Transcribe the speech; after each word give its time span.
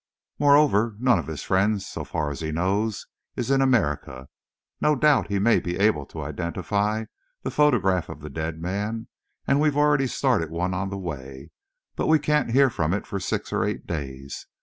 Moreover, 0.39 0.95
none 0.97 1.19
of 1.19 1.27
his 1.27 1.43
friends, 1.43 1.85
so 1.85 2.03
far 2.03 2.31
as 2.31 2.39
he 2.39 2.51
knows, 2.51 3.05
is 3.35 3.51
in 3.51 3.61
America. 3.61 4.29
No 4.81 4.95
doubt 4.95 5.27
he 5.27 5.37
may 5.37 5.59
be 5.59 5.77
able 5.77 6.07
to 6.07 6.23
identify 6.23 7.05
the 7.43 7.51
photograph 7.51 8.09
of 8.09 8.21
the 8.21 8.29
dead 8.31 8.59
man, 8.59 9.09
and 9.45 9.61
we've 9.61 9.77
already 9.77 10.07
started 10.07 10.49
one 10.49 10.73
on 10.73 10.89
the 10.89 10.97
way, 10.97 11.51
but 11.95 12.07
we 12.07 12.17
can't 12.17 12.49
hear 12.49 12.71
from 12.71 12.95
it 12.95 13.05
for 13.05 13.19
six 13.19 13.53
or 13.53 13.63
eight 13.63 13.85
days. 13.85 14.47